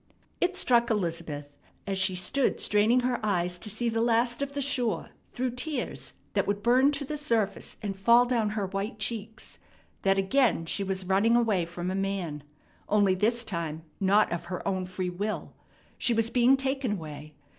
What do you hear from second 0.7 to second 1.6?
Elizabeth,